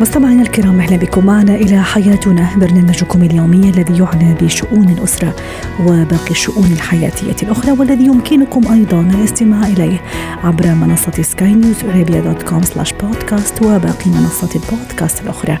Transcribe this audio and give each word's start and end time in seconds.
مستمعينا 0.00 0.42
الكرام 0.42 0.80
أهلا 0.80 0.96
بكم. 0.96 1.26
معنا 1.26 1.54
إلى 1.54 1.82
حياتنا 1.82 2.48
برنامجكم 2.56 3.22
اليومي 3.22 3.70
الذي 3.70 3.98
يعنى 3.98 4.34
بشؤون 4.40 4.88
الأسرة 4.88 5.36
وباقي 5.80 6.30
الشؤون 6.30 6.72
الحياتية 6.72 7.36
الأخرى 7.42 7.72
والذي 7.72 8.04
يمكنكم 8.04 8.72
أيضا 8.72 9.00
الاستماع 9.00 9.66
إليه 9.66 10.00
عبر 10.44 10.66
منصة 10.74 11.22
سكاي 11.22 11.54
نيوز 11.54 11.84
Arabia 11.84 12.20
dot 12.20 12.42
com 12.42 12.62
slash 12.62 12.92
podcast 12.92 13.62
وباقي 13.62 14.10
منصات 14.10 14.56
البودكاست 14.56 15.22
الأخرى. 15.22 15.58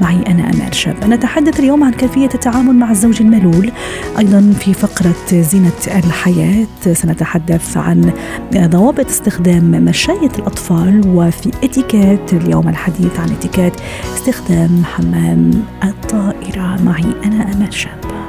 معي 0.00 0.22
أنا 0.22 0.50
أمال 0.50 0.74
شاب. 0.74 0.96
نتحدث 1.04 1.60
اليوم 1.60 1.84
عن 1.84 1.92
كيفية 1.92 2.28
التعامل 2.34 2.74
مع 2.74 2.90
الزوج 2.90 3.22
الملول. 3.22 3.72
أيضا 4.18 4.52
في 4.60 4.74
فقرة 4.74 5.14
زينة 5.32 5.72
الحياة 5.86 6.66
سنتحدث 6.92 7.76
عن 7.76 8.12
ضوابط 8.56 9.06
استخدام 9.06 9.70
مشاية 9.70 10.30
الأطفال 10.38 11.02
وفي 11.06 11.50
إتيكيت 11.64 12.32
اليوم 12.32 12.68
الحديث 12.68 13.20
عن 13.20 13.30
إتيكيت 13.30 13.79
استخدام 14.14 14.84
حمام 14.84 15.64
الطائرة 15.84 16.82
معي. 16.82 17.14
أنا 17.24 17.52
أمل 17.52 17.74
شابة 17.74 18.20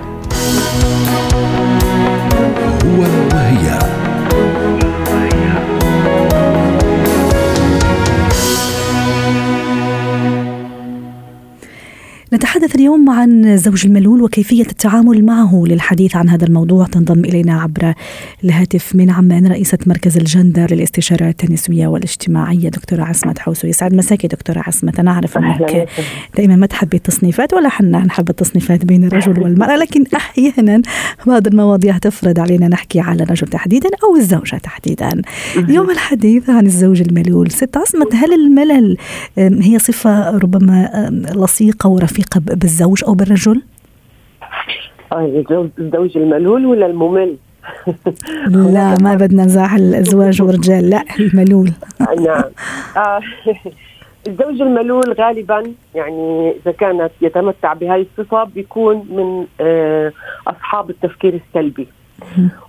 هو 2.86 3.02
وهي. 3.02 3.80
نتحدث 12.34 12.76
اليوم 12.76 13.10
عن 13.10 13.58
زوج 13.58 13.86
الملول 13.86 14.22
وكيفية 14.22 14.62
التعامل 14.64 15.26
معه 15.26 15.64
للحديث 15.68 16.16
عن 16.16 16.30
هذا 16.30 16.46
الموضوع. 16.46 16.86
تنضم 16.86 17.26
إلينا 17.26 17.62
عبر 17.62 17.94
الهاتف 18.44 18.96
من 18.96 19.10
عمان 19.10 19.48
رئيسة 19.48 19.78
مركز 19.86 20.18
الجندر 20.18 20.74
للاستشارات 20.74 21.44
النسوية 21.44 21.88
والاجتماعية 21.88 22.70
دكتورة 22.70 23.04
عصمت 23.04 23.40
حوسو. 23.40 23.68
يسعد 23.68 23.94
مساكي 23.94 24.28
دكتورة 24.28 24.64
عصمت. 24.68 25.00
أنا 25.00 25.12
أعرف 25.12 25.38
أنك 25.38 25.90
دائما 26.38 26.56
ما 26.56 26.66
تحبي 26.66 26.98
التصنيفات 26.98 27.54
ولا 27.54 27.70
حنا 27.70 28.00
نحب 28.00 28.30
التصنيفات 28.30 28.86
بين 28.86 29.04
الرجل 29.04 29.44
والمرأة 29.44 29.76
لكن 29.76 30.04
أحيانا 30.16 30.82
بعض 31.28 31.48
المواضيع 31.48 31.98
تفرض 31.98 32.40
علينا 32.40 32.68
نحكي 32.68 33.00
على 33.00 33.24
الرجل 33.24 33.48
تحديدا 33.48 33.90
أو 34.04 34.16
الزوجة 34.16 34.56
تحديدا. 34.56 35.22
اليوم 35.58 35.90
الحديث 35.90 36.50
عن 36.50 36.66
الزوج 36.66 37.02
الملول. 37.02 37.52
ست 37.52 37.78
عصمت 37.78 38.16
هل 38.16 38.34
الملل 38.34 38.98
هي 39.38 39.80
صفة 39.80 40.38
ربما 40.38 41.10
لصيقة 41.36 41.90
ورفيقة 41.90 42.21
بالزوج 42.36 43.04
أو 43.08 43.14
بالرجل؟ 43.14 43.62
الزوج 45.80 46.18
الملول 46.18 46.66
ولا 46.66 46.86
الممل؟ 46.86 47.38
لا 48.48 48.98
ما 49.02 49.16
بدنا 49.16 49.46
نزعل 49.46 49.80
الأزواج 49.80 50.42
والرجال 50.42 50.90
لا 50.90 51.04
الملول 51.20 51.72
نعم 52.00 52.44
آه، 52.98 53.22
الزوج 54.28 54.62
الملول 54.62 55.14
غالبا 55.14 55.74
يعني 55.96 56.54
إذا 56.62 56.72
كانت 56.72 57.12
يتمتع 57.22 57.74
بهذه 57.74 58.06
الصفة 58.12 58.44
بيكون 58.44 58.96
من 59.10 59.46
آه، 59.62 60.12
أصحاب 60.48 60.90
التفكير 60.90 61.34
السلبي 61.48 61.88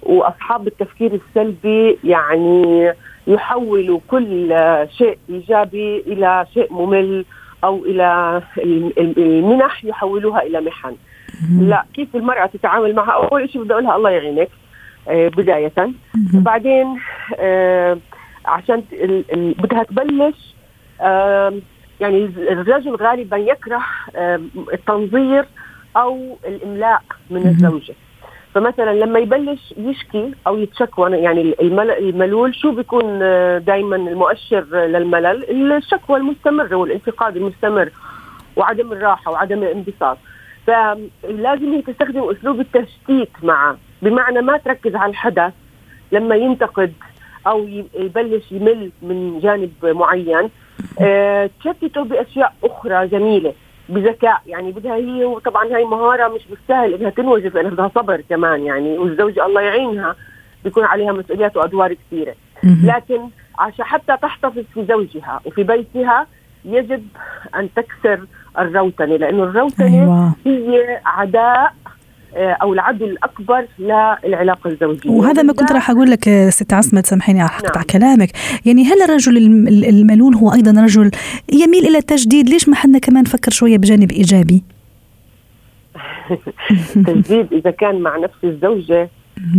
وأصحاب 0.03 0.67
التفكير 0.67 1.21
السلبي 1.21 1.99
يعني 2.05 2.93
يحولوا 3.27 4.01
كل 4.09 4.49
شيء 4.99 5.19
إيجابي 5.31 6.01
إلى 6.07 6.47
شيء 6.55 6.73
ممل 6.73 7.25
أو 7.65 7.85
إلى 7.85 8.43
المنح 9.19 9.85
يحولوها 9.85 10.43
إلى 10.43 10.61
محن. 10.61 10.97
لا 11.61 11.85
كيف 11.95 12.17
المرأة 12.17 12.47
تتعامل 12.47 12.95
معها؟ 12.95 13.13
أول 13.13 13.51
شيء 13.51 13.63
بدي 13.63 13.73
أقولها 13.73 13.97
الله 13.97 14.11
يعينك. 14.11 14.49
آه، 15.09 15.29
بداية. 15.29 15.73
بعدين 16.33 16.99
آه، 17.39 17.99
عشان 18.45 18.83
بدها 19.33 19.83
تبلش 19.83 20.55
يعني 22.01 22.25
الرجل 22.37 22.95
غالبا 22.95 23.37
يكره 23.37 23.83
التنظير 24.73 25.45
أو 25.97 26.37
الاملاء 26.47 27.03
من 27.31 27.47
الزوجة. 27.47 27.95
فمثلا 28.55 28.95
لما 28.95 29.19
يبلش 29.19 29.75
يشكي 29.77 30.35
أو 30.47 30.57
يتشكوى 30.59 31.11
يعني 31.11 31.55
الملول 32.01 32.55
شو 32.55 32.71
بيكون 32.71 33.19
آه، 33.23 33.59
دائما 33.59 33.97
المؤشر 33.97 34.65
للملل؟ 34.73 35.73
الشكوى 35.73 36.17
المستمرة 36.17 36.75
والانتقاد 36.75 37.37
المستمر 37.37 37.91
وعدم 38.57 38.93
الراحة 38.93 39.33
وعدم 39.33 39.63
الانبساط. 39.63 40.19
فلازم 40.67 41.73
هي 41.73 41.83
تستخدم 41.83 42.31
أسلوب 42.31 42.61
التشتيت 42.61 43.31
معه. 43.43 43.77
بمعنى 44.03 44.41
ما 44.41 44.57
تركز 44.57 44.95
على 44.95 45.11
الحدث 45.11 45.53
لما 46.13 46.35
ينتقد 46.37 46.93
أو 47.47 47.69
يبلش 47.95 48.53
يمل 48.53 48.91
من 49.03 49.41
جانب 49.43 49.73
معين. 49.83 50.51
آه، 51.01 51.51
تشتته 51.61 52.05
بأشياء 52.05 52.55
أخرى 52.65 53.07
جميلة. 53.07 53.53
بذكاء 53.89 54.43
يعني 54.47 54.73
بدها 54.73 54.95
هي 54.95 55.25
وطبعا 55.25 55.65
هاي 55.75 55.85
مهارة 55.85 56.29
مش 56.29 56.43
بالسهل 56.51 56.95
إنها 56.95 57.11
تنوجد 57.11 57.55
لانها 57.55 57.71
بدها 57.71 57.91
صبر 57.95 58.21
كمان 58.31 58.63
يعني 58.67 58.99
والزوجه 58.99 59.47
الله 59.47 59.61
يعينها 59.61 60.17
بيكون 60.65 60.85
عليها 60.85 61.13
مسؤوليات 61.13 61.57
وأدوار 61.57 61.95
كثيرة 61.95 62.35
لكن 62.65 63.29
عشان 63.59 63.85
حتى 63.85 64.17
تحتفظ 64.23 64.63
في 64.75 64.85
زوجها 64.85 65.41
وفي 65.45 65.63
بيتها 65.63 66.27
يجب 66.65 67.07
أن 67.55 67.69
تكسر 67.77 68.27
الروتنة 68.59 69.17
لأنه 69.17 69.43
الروتنة 69.43 69.87
أيوة. 70.03 70.35
هي 70.47 71.01
عداء 71.07 71.75
أو 72.37 72.73
العدو 72.73 73.05
الأكبر 73.05 73.67
للعلاقة 73.79 74.71
الزوجية. 74.71 75.11
وهذا 75.11 75.43
ما 75.43 75.53
كنت 75.53 75.73
راح 75.73 75.91
أقول 75.91 76.11
لك 76.11 76.49
ست 76.49 76.73
عصمت 76.73 77.07
سامحيني 77.07 77.45
أقطع 77.45 77.81
نعم. 77.81 77.85
كلامك. 77.85 78.31
يعني 78.67 78.85
هل 78.85 79.03
الرجل 79.03 79.37
الملول 79.85 80.35
هو 80.35 80.53
أيضا 80.53 80.83
رجل 80.83 81.11
يميل 81.53 81.87
إلى 81.87 81.99
التجديد؟ 81.99 82.49
ليش 82.49 82.69
ما 82.69 82.77
حنا 82.77 82.99
كمان 82.99 83.23
نفكر 83.23 83.51
شوية 83.51 83.79
بجانب 83.79 84.13
إيجابي؟ 84.13 84.63
تجديد 87.07 87.53
إذا 87.53 87.71
كان 87.71 88.01
مع 88.01 88.17
نفس 88.17 88.45
الزوجة 88.45 89.09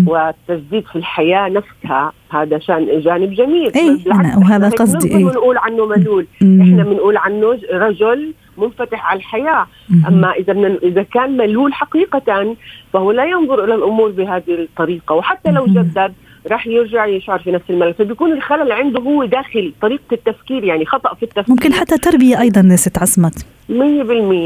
والتجديد 0.08 0.84
في 0.86 0.96
الحياة 0.96 1.50
نفسها 1.50 2.12
هذا 2.30 2.60
شأن 2.60 3.02
جانب 3.02 3.34
جميل. 3.34 3.72
اي 3.76 4.00
أنا 4.12 4.38
وهذا 4.38 4.70
قصدي 4.70 5.16
اي 5.16 5.24
بنقول 5.24 5.58
عنه 5.58 5.86
ملول. 5.86 6.28
إحنا 6.42 6.84
بنقول 6.84 7.18
عنه 7.18 7.60
رجل 7.74 8.34
منفتح 8.58 9.10
على 9.10 9.20
الحياة. 9.20 9.68
أما 10.08 10.32
إذا 10.32 10.54
من 10.54 10.78
إذا 10.84 11.04
كان 11.04 11.38
ملول 11.38 11.74
حقيقة 11.74 12.56
فهو 12.94 13.12
لا 13.12 13.26
ينظر 13.26 13.64
إلى 13.64 13.76
الأمور 13.76 14.12
بهذه 14.12 14.44
الطريقة. 14.50 15.16
وحتى 15.16 15.52
لو 15.52 15.66
جدد 15.66 16.14
راح 16.52 16.68
يرجع 16.68 17.06
يشعر 17.06 17.40
في 17.40 17.52
نفس 17.52 17.66
الملل. 17.70 17.94
فبيكون 17.94 18.32
الخلل 18.32 18.72
عنده 18.72 19.00
هو 19.00 19.26
داخلي 19.26 19.74
طريقة 19.82 20.14
التفكير 20.14 20.64
يعني 20.64 20.86
خطأ 20.86 21.14
في 21.14 21.24
التفكير. 21.24 21.50
ممكن 21.50 21.74
حتى 21.74 21.98
تربية 21.98 22.42
أيضا 22.42 22.76
ست 22.76 22.98
عصمت. 22.98 23.46
100% 23.70 23.74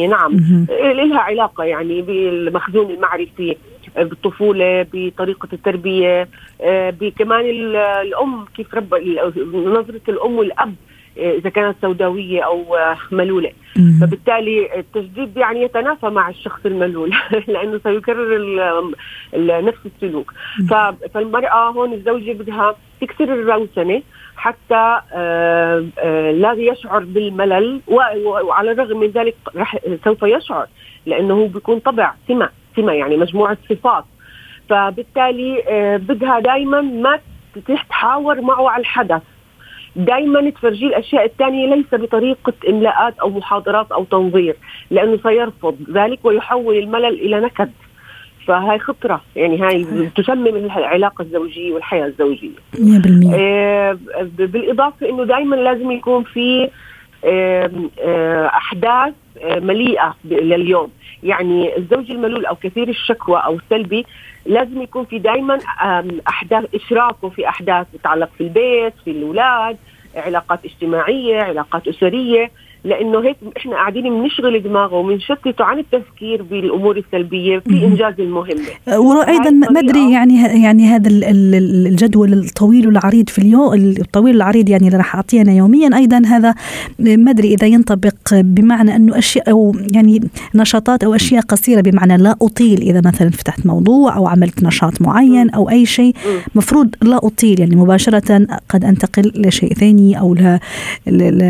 نعم. 0.09 0.65
لها 0.79 1.19
علاقة 1.19 1.63
يعني 1.63 2.01
بالمخزون 2.01 2.91
المعرفي 2.91 3.55
بالطفولة 3.95 4.85
بطريقة 4.93 5.47
التربية 5.53 6.27
آه، 6.61 6.89
بكمان 6.89 7.45
الأم 8.01 8.45
كيف 8.55 8.75
رب 8.75 8.93
نظرة 9.53 10.01
الأم 10.09 10.35
والأب. 10.35 10.75
إذا 11.17 11.49
كانت 11.49 11.75
سوداوية 11.81 12.41
أو 12.41 12.75
آه، 12.75 12.97
ملولة. 13.11 13.51
فبالتالي 14.01 14.79
التجديد 14.79 15.37
يعني 15.37 15.61
يتنافى 15.61 16.09
مع 16.09 16.29
الشخص 16.29 16.59
الملول 16.65 17.13
لأنه 17.47 17.79
سيكرر 17.83 18.93
نفس 19.35 19.79
السلوك. 19.85 20.33
فالمرأة 21.13 21.69
هون 21.69 21.93
الزوجة 21.93 22.31
بدها 22.31 22.75
تكسر 23.01 23.23
الروسنة 23.23 24.01
حتى 24.35 24.99
لا 26.31 26.53
يشعر 26.57 26.99
بالملل 26.99 27.81
وعلى 28.43 28.71
الرغم 28.71 28.99
من 28.99 29.07
ذلك 29.07 29.35
رح 29.55 29.77
سوف 30.03 30.23
يشعر 30.23 30.67
لأنه 31.05 31.47
بيكون 31.47 31.79
طبع 31.79 32.13
سمة 32.27 32.49
سمة 32.75 32.93
يعني 32.93 33.17
مجموعة 33.17 33.57
صفات. 33.69 34.05
فبالتالي 34.69 35.63
آه، 35.67 35.97
بدها 35.97 36.39
دائما 36.39 36.81
ما 36.81 37.19
تحاور 37.89 38.41
معه 38.41 38.69
على 38.69 38.81
الحدث. 38.81 39.21
دائما 39.97 40.49
تفرجيه 40.49 40.87
الأشياء 40.87 41.25
الثانية 41.25 41.75
ليس 41.75 41.85
بطريقة 41.93 42.53
إملاءات 42.69 43.19
أو 43.19 43.29
محاضرات 43.29 43.91
أو 43.91 44.03
تنظير 44.03 44.55
لأنه 44.91 45.19
سيرفض 45.23 45.75
ذلك 45.91 46.19
ويحول 46.23 46.77
الملل 46.77 47.21
إلى 47.21 47.39
نكد. 47.39 47.71
فهاي 48.47 48.79
خطرة. 48.79 49.21
يعني 49.35 49.61
هاي 49.61 50.09
تسمم 50.15 50.47
العلاقة 50.47 51.21
الزوجية 51.21 51.73
والحياة 51.73 52.05
الزوجية. 52.05 52.55
100% 52.73 53.33
آه 53.33 53.97
بالإضافة 54.37 55.09
إنه 55.09 55.23
دائما 55.23 55.55
لازم 55.55 55.91
يكون 55.91 56.23
في 56.23 56.69
آه 57.27 58.45
أحداث 58.47 59.13
آه 59.43 59.59
مليئة 59.59 60.15
لليوم. 60.25 60.91
يعني 61.23 61.77
الزوج 61.77 62.11
الملول 62.11 62.45
أو 62.45 62.55
كثير 62.55 62.89
الشكوى 62.89 63.39
أو 63.45 63.55
السلبي 63.55 64.05
لازم 64.45 64.81
يكون 64.81 65.05
في 65.05 65.19
دائما 65.19 65.59
أحداث 66.27 66.75
اشراكه 66.75 67.29
في 67.29 67.49
أحداث 67.49 67.87
تتعلق 67.93 68.29
في 68.37 68.41
البيت 68.41 68.93
في 69.05 69.11
الأولاد 69.11 69.77
علاقات 70.15 70.65
اجتماعية 70.65 71.41
علاقات 71.41 71.87
أسرية. 71.87 72.51
لأنه 72.83 73.19
هيك 73.19 73.37
إحنا 73.57 73.71
قاعدين 73.71 74.03
بنشغل 74.03 74.63
دماغه 74.63 74.95
وبنشتته 74.95 75.63
عن 75.63 75.79
التفكير 75.79 76.43
بالأمور 76.43 76.97
السلبية 76.97 77.59
في 77.59 77.85
إنجاز 77.85 78.13
المهمة. 78.19 78.97
وأيضا 78.97 79.49
ما 79.49 79.79
ادري 79.79 80.11
يعني 80.11 80.41
يعني 80.63 80.87
هذا 80.87 81.09
الجدول 81.09 82.33
الطويل 82.33 82.87
والعريض 82.87 83.29
في 83.29 83.39
اليوم 83.39 83.73
الطويل 83.73 84.33
والعريض 84.33 84.69
يعني 84.69 84.87
اللي 84.87 84.97
راح 84.97 85.15
أعطينا 85.15 85.53
يوميا. 85.53 85.97
أيضا 85.97 86.21
هذا 86.25 86.55
ما 86.99 87.31
ادري 87.31 87.53
إذا 87.53 87.67
ينطبق 87.67 88.33
بمعنى 88.33 88.95
أنه 88.95 89.17
أشياء 89.17 89.51
أو 89.51 89.75
يعني 89.93 90.21
نشاطات 90.55 91.03
أو 91.03 91.15
أشياء 91.15 91.41
قصيرة 91.41 91.81
بمعنى 91.81 92.17
لا 92.17 92.35
أطيل. 92.41 92.81
إذا 92.81 93.01
مثلا 93.05 93.29
فتحت 93.29 93.65
موضوع 93.65 94.15
أو 94.17 94.27
عملت 94.27 94.63
نشاط 94.63 95.01
معين 95.01 95.49
أو 95.49 95.69
أي 95.69 95.85
شيء 95.85 96.13
مفروض 96.55 96.95
لا 97.01 97.17
أطيل. 97.17 97.59
يعني 97.59 97.75
مباشرة 97.75 98.47
قد 98.69 98.85
أنتقل 98.85 99.31
لشيء 99.35 99.73
ثاني 99.73 100.19
أو 100.19 100.35
لا 100.35 100.59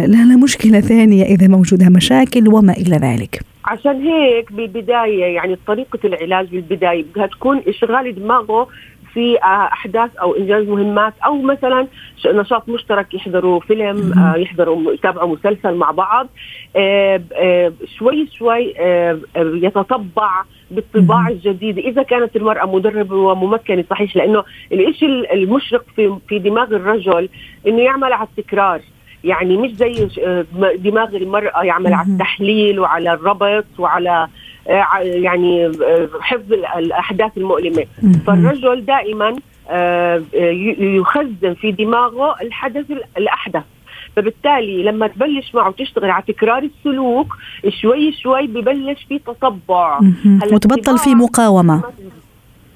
لمشكله 0.07 0.79
ثانية. 0.79 1.17
إذا 1.24 1.48
موجوده 1.48 1.90
مشاكل 1.90 2.48
وما 2.48 2.74
إلى 2.74 2.98
ذلك. 2.98 3.40
عشان 3.66 4.02
هيك 4.02 4.52
بالبداية 4.52 5.24
يعني 5.24 5.58
طريقة 5.68 6.00
العلاج 6.06 6.48
بالبداية 6.48 7.04
بدها 7.04 7.28
تكون 7.28 7.62
إشغال 7.68 8.16
دماغه 8.16 8.68
في 9.14 9.38
آه، 9.44 9.69
أحداث 9.74 10.16
أو 10.16 10.36
إنجاز 10.36 10.68
مهمات 10.68 11.14
أو 11.25 11.42
مثلا 11.42 11.88
نشاط 12.25 12.69
مشترك 12.69 13.14
يحضروا 13.14 13.60
فيلم 13.60 14.14
آه، 14.14 14.36
يحضروا 14.36 14.94
يتابعوا 14.94 15.36
مسلسل 15.36 15.75
مع 15.75 15.92
بعض. 15.92 16.28
آه، 16.75 17.22
شوي 17.98 18.28
شوي 18.38 18.74
يتطبع 19.36 20.44
بالطباع 20.72 21.28
الجديد. 21.28 21.78
إذا 21.78 22.04
كانت 22.04 22.36
المرأة 22.36 22.66
مدربة 22.66 23.16
وممكنة 23.16 23.84
صحيح 23.90 24.18
لأنه 24.18 24.44
الشيء 24.72 25.34
المشرق 25.34 25.86
في 25.96 26.16
في 26.28 26.40
دماغ 26.40 26.75
الرجل 26.75 27.30
إنه 27.68 27.81
يعمل 27.81 28.13
على 28.13 28.28
التكرار. 28.38 28.81
يعني 29.27 29.57
مش 29.57 29.71
زي 29.71 30.07
دماغ 30.77 31.15
المرأة 31.15 31.63
يعمل 31.63 31.94
على 31.94 32.07
التحليل 32.07 32.79
وعلى 32.79 33.13
الربط 33.13 33.65
وعلى 33.79 34.27
آه، 34.68 35.00
يعني 35.00 35.65
آه، 35.65 36.09
حفظ 36.21 36.53
الأحداث 36.53 37.31
المؤلمة. 37.38 37.85
فالرجل 38.27 38.85
دائما 38.85 39.35
آه، 39.69 40.21
يخزن 40.79 41.53
في 41.53 41.71
دماغه 41.71 42.41
الحدث 42.41 42.85
الاحدث 43.18 43.63
فبالتالي 44.15 44.83
لما 44.83 45.07
تبلش 45.07 45.56
معه 45.56 45.71
تشتغل 45.71 46.09
على 46.09 46.24
تكرار 46.27 46.63
السلوك 46.63 47.27
شوي 47.81 48.12
شوي 48.12 48.47
ببلش 48.47 49.06
في 49.09 49.19
تطبع. 49.19 50.00
وتبطل 50.51 50.97
في 50.97 51.15
مقاومة. 51.15 51.83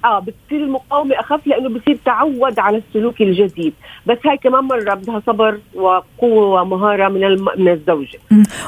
آه 0.05 0.19
بتصير 0.19 0.63
المقاومة 0.63 1.15
أخف 1.19 1.47
لأنه 1.47 1.69
بصير 1.69 1.97
تعود 2.05 2.59
على 2.59 2.77
السلوك 2.87 3.21
الجديد. 3.21 3.73
بس 4.05 4.17
هاي 4.25 4.37
كمان 4.37 4.63
مرة 4.63 4.93
بدها 4.93 5.21
صبر 5.27 5.59
وقوة 5.75 6.61
ومهارة 6.61 7.09
من 7.09 7.23
الم... 7.23 7.45
من 7.57 7.67
الزوجة. 7.71 8.19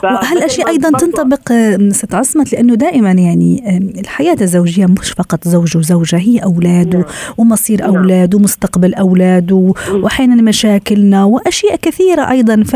وهالأشياء 0.04 0.70
أيضا 0.70 0.98
تنطبق 0.98 1.52
ست 1.90 2.14
عصمت 2.14 2.54
لأنه 2.54 2.76
دائما 2.76 3.12
يعني 3.12 3.80
الحياة 4.00 4.38
الزوجية 4.42 4.86
مش 4.86 5.12
فقط 5.12 5.48
زوج 5.48 5.78
وزوجة 5.78 6.18
هي 6.18 6.40
أولاد 6.40 6.96
نعم. 6.96 7.06
ومصير 7.38 7.82
نعم. 7.82 7.96
أولاد 7.96 8.36
ومستقبل 8.36 8.94
أولاد 8.94 9.52
واحيانا 9.92 10.42
مشاكلنا 10.42 11.24
وأشياء 11.24 11.76
كثيرة 11.76 12.30
أيضا. 12.32 12.64
ف 12.64 12.76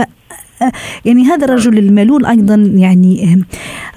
يعني 1.06 1.24
هذا 1.24 1.45
الرجل 1.45 1.77
الملول 1.77 2.25
أيضا 2.25 2.56
يعني 2.75 3.44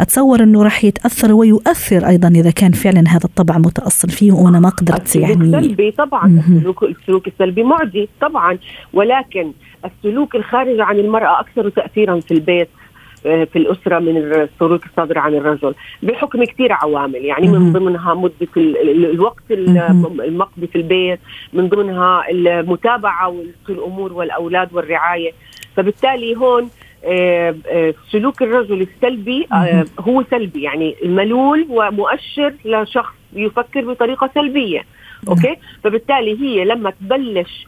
أتصور 0.00 0.42
أنه 0.42 0.62
راح 0.62 0.84
يتأثر 0.84 1.32
ويؤثر 1.32 2.06
أيضا 2.06 2.28
إذا 2.28 2.50
كان 2.50 2.72
فعلا 2.72 3.04
هذا 3.08 3.24
الطبع 3.24 3.58
متأصل 3.58 4.08
فيه 4.08 4.32
وأنا 4.32 4.60
ما 4.60 4.68
قدرت 4.68 5.16
يعني. 5.16 5.44
السلبي 5.44 5.90
طبعا 5.90 6.42
السلوك 6.48 6.82
السلوك 6.82 7.26
السلبي 7.26 7.62
معدي 7.62 8.08
طبعا 8.20 8.58
ولكن 8.92 9.52
السلوك 9.84 10.34
الخارج 10.34 10.80
عن 10.80 10.98
المرأة 10.98 11.40
أكثر 11.40 11.68
تاثيرا 11.68 12.20
في 12.20 12.34
البيت. 12.34 12.68
آه، 12.68 12.79
في 13.22 13.56
الأسرة 13.56 13.98
من 13.98 14.16
السلوك 14.16 14.86
الصادر 14.86 15.18
عن 15.18 15.34
الرجل. 15.34 15.74
بحكم 16.02 16.44
كثير 16.44 16.72
عوامل 16.72 17.24
يعني 17.24 17.48
من 17.48 17.72
ضمنها 17.72 18.14
مدة 18.14 18.48
الوقت 18.56 19.50
المقضي 19.50 20.66
في 20.66 20.76
البيت 20.76 21.20
من 21.52 21.68
ضمنها 21.68 22.30
المتابعة 22.30 23.34
والأمور 23.68 24.12
والأولاد 24.12 24.74
والرعاية. 24.74 25.32
فبالتالي 25.76 26.36
هون 26.36 26.70
آه، 27.04 27.54
آه، 27.66 27.94
سلوك 28.12 28.42
الرجل 28.42 28.82
السلبي 28.82 29.46
آه، 29.52 29.84
هو 30.00 30.24
سلبي 30.30 30.62
يعني 30.62 30.96
الملول 31.02 31.66
ومؤشر 31.70 32.54
لشخص 32.64 33.14
يفكر 33.32 33.80
بطريقة 33.92 34.30
سلبية. 34.34 34.84
أوكي؟ 35.28 35.56
فبالتالي 35.84 36.40
هي 36.40 36.64
لما 36.64 36.90
تبلش 36.90 37.66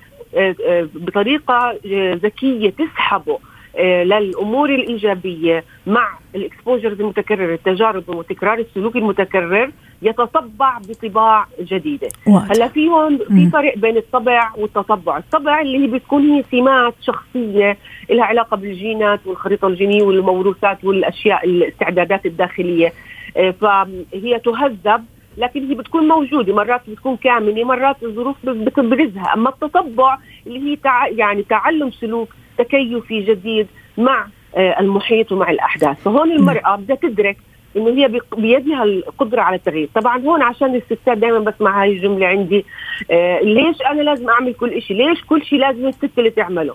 بطريقة 0.95 1.79
ذكية 2.15 2.71
تسحبه 2.71 3.33
آه، 3.35 3.52
للأمور 3.79 4.71
الإيجابية 4.71 5.65
مع 5.87 6.19
ال 6.35 6.41
exposures 6.41 7.01
المتكرر 7.01 7.55
التجارب 7.55 8.09
وتكرار 8.09 8.59
السلوك 8.59 8.97
المتكرر 8.97 9.71
يتطبع 10.03 10.79
بطباع 10.89 11.47
جديدة. 11.61 12.09
هلا 12.51 12.69
في 12.69 12.89
هون 12.89 13.19
في 13.19 13.51
فرق 13.51 13.79
بين 13.79 13.97
الطبع 13.97 14.51
والتطبع. 14.57 15.17
الطبع 15.19 15.61
اللي 15.61 15.79
هي 15.79 15.87
بتكون 15.87 16.31
هي 16.31 16.45
سمات 16.51 16.95
شخصية 17.01 17.77
لها 18.11 18.25
علاقة 18.25 18.57
بالجينات 18.57 19.21
والخريطة 19.27 19.69
الجينية 19.69 20.03
والموروثات 20.03 20.85
والأشياء 20.85 21.45
الاستعدادات 21.45 22.27
الداخلية. 22.27 22.93
آه، 23.37 23.51
فهي 23.51 24.39
تهذب 24.45 25.05
لكن 25.39 25.67
هي 25.69 25.75
بتكون 25.75 26.09
موجودة. 26.09 26.55
مرات 26.55 26.91
بتكون 26.91 27.17
كاملة 27.17 27.65
مرات 27.65 28.03
الظروف 28.03 28.37
بتبرزها. 28.47 29.35
أما 29.35 29.49
التطبع 29.49 30.19
اللي 30.47 30.71
هي 30.71 30.77
تع... 30.77 31.07
يعني 31.07 31.43
تعلم 31.43 31.91
سلوك 31.91 32.29
تكيفي 32.63 33.21
جديد 33.21 33.67
مع 33.99 34.27
آه، 34.57 34.81
المحيط 34.81 35.33
ومع 35.33 35.51
الأحداث. 35.51 36.03
فهون 36.03 36.33
المرأة 36.33 36.77
بدها 36.77 36.97
تدرك 36.97 37.37
إنه 37.77 37.89
هي 37.91 38.21
بيدها 38.37 38.85
القدرة 38.85 39.41
على 39.41 39.57
التغيير. 39.57 39.89
طبعا 39.95 40.19
هون 40.19 40.43
عشان 40.43 40.75
الستات 40.75 41.19
دائما 41.19 41.39
بسمع 41.39 41.83
هاي 41.83 41.93
الجملة 41.93 42.27
عندي 42.27 42.65
آه 43.11 43.41
ليش 43.41 43.77
أنا 43.91 44.03
لازم 44.03 44.31
أعمل 44.31 44.55
كل 44.55 44.83
شيء 44.83 44.97
ليش 44.97 45.25
كل 45.25 45.45
شيء 45.45 45.59
لازم 45.59 45.87
الست 45.87 46.19
اللي 46.19 46.31
تعمله؟ 46.31 46.75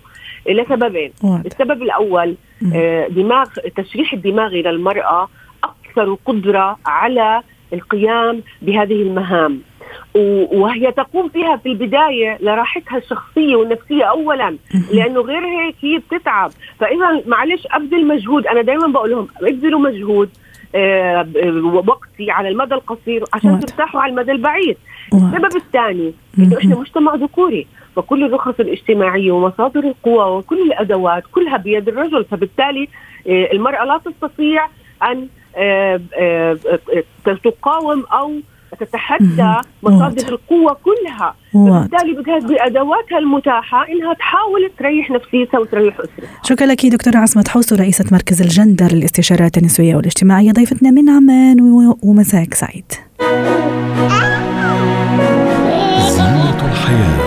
لسببين. 0.49 1.11
السبب 1.45 1.81
الأول 1.81 2.35
آه 2.75 3.07
دماغ 3.07 3.47
التشريح 3.65 4.13
الدماغي 4.13 4.61
للمراه 4.61 5.29
أكثر 5.63 6.17
قدرة 6.25 6.77
على 6.85 7.41
القيام 7.73 8.41
بهذه 8.61 9.01
المهام. 9.01 9.61
وهي 10.51 10.91
تقوم 10.91 11.29
فيها 11.29 11.55
في 11.57 11.69
البداية 11.69 12.37
لراحتها 12.41 12.97
الشخصية 12.97 13.55
والنفسية 13.55 14.03
اولا 14.03 14.57
لأنه 14.93 15.21
غير 15.21 15.45
هيك 15.45 15.75
هي 15.81 15.97
بتتعب. 15.97 16.51
فاذا 16.79 17.23
معلش 17.27 17.67
أبذل 17.71 18.07
مجهود 18.07 18.47
أنا 18.47 18.61
دائما 18.61 18.87
بقول 18.87 19.11
لهم 19.11 19.27
أبذلوا 19.41 19.79
مجهود 19.79 20.29
آه، 20.75 21.27
وقتي 21.87 22.31
على 22.31 22.49
المدى 22.49 22.75
القصير 22.75 23.23
عشان 23.33 23.59
ترتاحوا 23.59 24.01
على 24.01 24.09
المدى 24.11 24.31
البعيد. 24.31 24.77
السبب 25.13 25.55
الثاني 25.55 26.13
إنه 26.39 26.57
إحنا 26.57 26.75
مجتمع 26.79 27.15
ذكوري 27.15 27.67
فكل 27.95 28.23
الرخص 28.23 28.59
الاجتماعية 28.59 29.31
ومصادر 29.31 29.79
القوى 29.79 30.37
وكل 30.37 30.61
الأدوات 30.61 31.23
كلها 31.31 31.57
بيد 31.57 31.87
الرجل. 31.87 32.25
فبالتالي 32.25 32.87
آه، 33.27 33.51
المرأة 33.53 33.85
لا 33.85 33.97
تستطيع 34.05 34.67
أن 35.03 35.27
آه، 35.55 35.99
تقاوم 37.43 38.03
أو 38.13 38.33
تتحدى 38.79 39.53
مصادر 39.83 40.27
القوة 40.27 40.77
كلها. 40.83 41.35
فبالتالي 41.53 42.13
بدها 42.13 42.39
بأدواتها 42.39 43.17
المتاحة 43.19 43.87
إنها 43.89 44.13
تحاول 44.13 44.71
تريح 44.79 45.11
نفسيتها 45.11 45.59
وتريح 45.59 45.93
أسرتها. 45.99 46.29
شكرا 46.43 46.67
لك 46.67 46.85
دكتورة 46.85 47.17
عصمة 47.17 47.45
حوسو 47.47 47.75
رئيسة 47.75 48.05
مركز 48.11 48.41
الجندر 48.41 48.91
للاستشارات 48.91 49.57
النسوية 49.57 49.95
والاجتماعية. 49.95 50.51
ضيفتنا 50.51 50.91
من 50.91 51.09
عمان 51.09 51.61
ومساك 52.03 52.53
سعيد. 52.53 52.91
زينة 56.09 56.65
الحياة. 56.71 57.26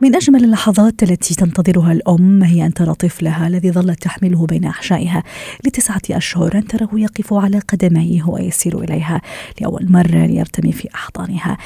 من 0.00 0.14
أجمل 0.14 0.44
اللحظات 0.44 1.02
التي 1.02 1.34
تنتظرها 1.34 1.92
الأم 1.92 2.42
هي 2.42 2.66
أن 2.66 2.74
ترى 2.74 2.94
طفلها 2.94 3.46
الذي 3.46 3.72
ظلت 3.72 4.02
تحمله 4.02 4.46
بين 4.46 4.64
أحشائها 4.64 5.22
لتسعة 5.64 6.00
أشهر 6.10 6.54
أن 6.54 6.66
تراه 6.66 6.88
يقف 6.92 7.34
على 7.34 7.58
قدميه 7.58 8.24
ويسير 8.28 8.84
إليها 8.84 9.20
لأول 9.60 9.86
مرة 9.92 10.26
ليرتمي 10.26 10.72
في 10.72 10.88
أحضانها. 10.94 11.56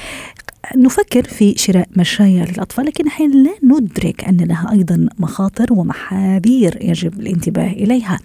نفكر 0.75 1.23
في 1.23 1.53
شراء 1.57 1.87
مشاية 1.95 2.51
للأطفال 2.51 2.85
لكن 2.85 3.07
أحيانا 3.07 3.33
لا 3.33 3.53
ندرك 3.63 4.23
أن 4.23 4.37
لها 4.37 4.71
أيضا 4.71 5.07
مخاطر 5.19 5.73
ومحاذير 5.73 6.77
يجب 6.81 7.19
الانتباه 7.19 7.71
إليها. 7.71 8.19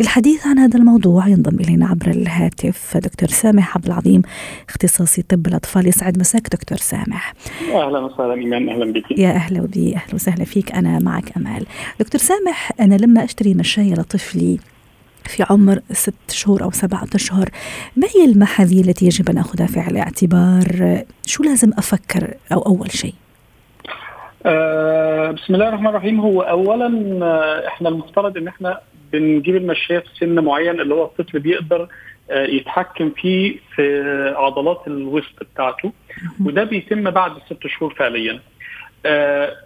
للحديث 0.00 0.46
عن 0.46 0.58
هذا 0.58 0.78
الموضوع 0.78 1.28
ينضم 1.28 1.60
إلينا 1.60 1.86
عبر 1.86 2.10
الهاتف 2.10 2.96
دكتور 2.96 3.28
سامح 3.28 3.76
عبد 3.76 3.86
العظيم 3.86 4.22
اختصاصي 4.68 5.22
طب 5.22 5.46
الأطفال. 5.46 5.86
يسعد 5.86 6.18
مساك 6.18 6.48
دكتور 6.52 6.78
سامح. 6.78 7.34
أهلا 7.72 7.98
وسهلا 7.98 8.34
إيمان 8.34 8.68
أهلا 8.68 8.92
بك. 8.92 9.18
يا 9.18 9.30
أهلا 9.30 9.60
بي 9.60 9.96
أهلا 9.96 10.14
وسهلا 10.14 10.44
فيك. 10.44 10.72
أنا 10.72 10.98
معك 10.98 11.36
أمال. 11.36 11.66
دكتور 12.00 12.20
سامح 12.20 12.72
أنا 12.80 12.94
لما 12.94 13.24
أشتري 13.24 13.54
مشاية 13.54 13.92
لطفلي 13.94 14.58
في 15.24 15.44
عمر 15.50 15.78
ست 15.92 16.30
شهور 16.30 16.62
أو 16.62 16.70
سبعة 16.70 17.06
أشهر. 17.14 17.48
ما 17.96 18.08
هي 18.16 18.24
المحاذير 18.24 18.84
التي 18.84 19.06
يجب 19.06 19.30
أن 19.30 19.38
أخذها 19.38 19.66
في 19.66 19.90
الاعتبار؟ 19.90 20.98
شو 21.26 21.42
لازم 21.42 21.70
أفكر 21.78 22.34
أو 22.52 22.60
أول 22.60 22.92
شيء؟ 22.92 23.14
آه 24.46 25.30
بسم 25.30 25.54
الله 25.54 25.68
الرحمن 25.68 25.86
الرحيم. 25.86 26.20
هو 26.20 26.42
اولا 26.42 27.18
آه 27.22 27.68
إحنا 27.68 27.88
المفترض 27.88 28.36
إن 28.36 28.48
إحنا 28.48 28.80
بنجيب 29.12 29.56
المشاية 29.56 29.98
في 29.98 30.08
سن 30.20 30.44
معين 30.44 30.80
اللي 30.80 30.94
هو 30.94 31.04
الطفل 31.04 31.38
بيقدر 31.38 31.88
آه 32.30 32.46
يتحكم 32.46 33.10
فيه 33.10 33.56
في 33.74 34.02
عضلات 34.36 34.82
الوسط 34.86 35.42
بتاعته 35.54 35.92
وده 36.44 36.64
بيتم 36.64 37.10
بعد 37.10 37.32
ست 37.46 37.66
شهور 37.66 37.94
فعليا. 37.94 38.40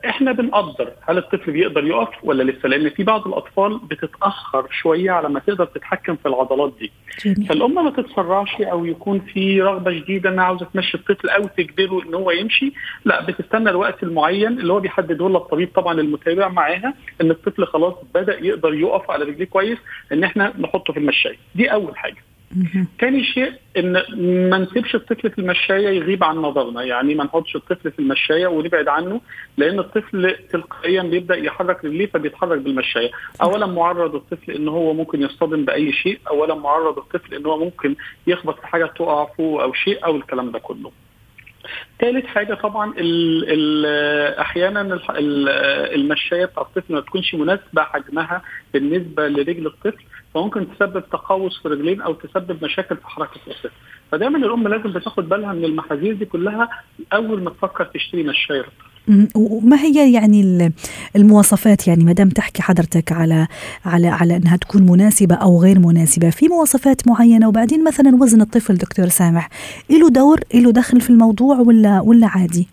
إحنا 0.08 0.32
بنقدر. 0.32 0.92
هل 1.02 1.18
الطفل 1.18 1.52
بيقدر 1.52 1.84
يقف 1.84 2.08
ولا 2.22 2.42
لسه؟ 2.42 2.68
لأن 2.68 2.90
في 2.90 3.02
بعض 3.04 3.26
الأطفال 3.28 3.78
بتتأخر 3.78 4.66
شوية 4.70 5.10
على 5.10 5.28
ما 5.28 5.40
تقدر 5.40 5.64
تتحكم 5.64 6.16
في 6.16 6.28
العضلات 6.28 6.72
دي. 6.80 6.92
جميل. 7.24 7.48
فالأم 7.48 7.74
ما 7.84 7.90
تتسرعش 7.90 8.60
أو 8.60 8.84
يكون 8.84 9.20
في 9.20 9.62
رغبة 9.62 10.00
شديده 10.00 10.30
إنها 10.30 10.44
عاوزة 10.44 10.66
تمشي 10.74 10.96
الطفل 10.96 11.28
أو 11.28 11.42
تجبره 11.56 12.02
إن 12.02 12.14
هو 12.14 12.30
يمشي. 12.30 12.72
لا 13.04 13.26
بتستنى 13.26 13.70
الوقت 13.70 14.02
المعين 14.02 14.58
اللي 14.58 14.72
هو 14.72 14.80
بيحدده 14.80 15.28
لها 15.28 15.38
الطبيب 15.38 15.68
طبعا 15.74 16.00
المتابع 16.00 16.48
معاها 16.48 16.94
إن 17.20 17.30
الطفل 17.30 17.66
خلاص 17.66 17.94
بدأ 18.14 18.44
يقدر 18.44 18.74
يقف 18.74 19.10
على 19.10 19.24
رجليه 19.24 19.44
كويس 19.46 19.78
إن 20.12 20.24
إحنا 20.24 20.52
نحطه 20.58 20.92
في 20.92 20.98
المشاية. 20.98 21.36
دي 21.54 21.72
أول 21.72 21.96
حاجة. 21.96 22.16
تاني 22.98 23.24
شيء 23.24 23.52
إن 23.76 23.92
ما 24.50 24.58
نسيبش 24.58 24.94
الطفل 24.94 25.30
في 25.30 25.38
المشاية 25.38 25.88
يغيب 25.88 26.24
عن 26.24 26.36
نظرنا. 26.36 26.82
يعني 26.82 27.14
ما 27.14 27.24
نحطش 27.24 27.56
الطفل 27.56 27.90
في 27.90 27.98
المشاية 27.98 28.46
ونبعد 28.46 28.88
عنه 28.88 29.20
لأن 29.56 29.78
الطفل 29.78 30.36
تلقائيا 30.50 31.02
بيبدأ 31.02 31.36
يحرك 31.36 31.84
رجليه 31.84 32.06
فبيتحرك 32.06 32.58
بالمشاية. 32.58 33.10
اولا 33.42 33.66
معرض 33.66 34.14
الطفل 34.14 34.52
إن 34.52 34.68
هو 34.68 34.92
ممكن 34.92 35.22
يصطدم 35.22 35.64
بأي 35.64 35.92
شيء. 35.92 36.18
اولا 36.30 36.54
معرض 36.54 36.98
الطفل 36.98 37.34
إن 37.34 37.46
هو 37.46 37.58
ممكن 37.64 37.96
يخبط 38.26 38.60
في 38.60 38.66
حاجة 38.66 38.86
تقع 38.86 39.24
فوق 39.24 39.62
أو 39.62 39.72
شيء 39.72 40.04
أو 40.04 40.16
الكلام 40.16 40.50
ده 40.50 40.58
كله. 40.58 40.92
ثالث 42.00 42.26
حاجة 42.26 42.54
طبعا 42.54 42.94
ال 42.98 43.44
ال 43.48 43.86
أحيانا 44.38 45.00
المشاية 45.94 46.44
بتاع 46.44 46.62
الطفل 46.62 46.94
ما 46.94 47.00
تكونش 47.00 47.34
مناسبة 47.34 47.82
حجمها 47.82 48.42
بالنسبة 48.74 49.28
لرجل 49.28 49.66
الطفل. 49.66 50.04
فممكن 50.34 50.66
تسبب 50.74 51.02
تقوس 51.12 51.62
في 51.62 51.68
رجلين 51.68 52.00
أو 52.02 52.12
تسبب 52.14 52.64
مشاكل 52.64 52.96
في 52.96 53.06
حركة 53.06 53.36
الطفل 53.36 53.70
فدايما 54.12 54.38
الأم 54.38 54.68
لازم 54.68 54.92
بتاخد 54.92 55.28
بالها 55.28 55.52
من 55.52 55.64
المحاذير 55.64 56.14
دي 56.14 56.24
كلها 56.24 56.68
أول 57.12 57.42
ما 57.42 57.50
تفكر 57.50 57.84
تشتري 57.84 58.22
مشايه 58.22 58.64
مم. 59.08 59.28
وما 59.36 59.76
هي 59.80 60.12
يعني 60.12 60.40
ال- 60.40 60.72
المواصفات 61.16 61.88
يعني؟ 61.88 62.04
ما 62.04 62.12
دام 62.12 62.28
تحكي 62.28 62.62
حضرتك 62.62 63.12
على 63.12 63.46
على 63.84 64.08
على 64.08 64.36
إنها 64.36 64.56
تكون 64.56 64.82
مناسبة 64.82 65.34
أو 65.34 65.62
غير 65.62 65.78
مناسبة 65.78 66.30
في 66.30 66.48
مواصفات 66.48 67.08
معينة؟ 67.08 67.48
وبعدين 67.48 67.84
مثلا 67.84 68.16
وزن 68.22 68.40
الطفل 68.40 68.74
دكتور 68.74 69.06
سامح 69.08 69.48
له 69.90 70.08
دور 70.10 70.40
له 70.54 70.72
دخل 70.72 71.00
في 71.00 71.10
الموضوع 71.10 71.56
ولا 71.56 72.00
ولا 72.00 72.26
عادي؟ 72.26 72.68